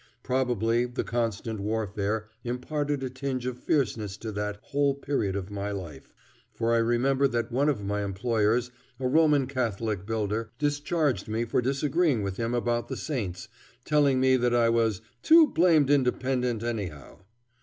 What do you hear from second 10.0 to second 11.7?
builder, discharged me for